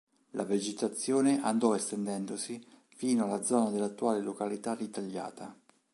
La 0.31 0.45
vegetazione 0.45 1.43
andò 1.43 1.75
estendendosi 1.75 2.59
fino 2.95 3.25
alla 3.25 3.43
zona 3.43 3.69
dell'attuale 3.69 4.23
località 4.23 4.73
di 4.73 4.89
Tagliata. 4.89 5.55